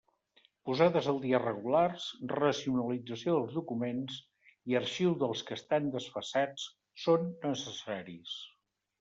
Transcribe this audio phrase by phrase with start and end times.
[0.67, 4.17] Posades al dia regulars, racionalització dels documents,
[4.73, 6.67] i arxiu dels que estan desfasats,
[7.05, 8.35] són necessaris.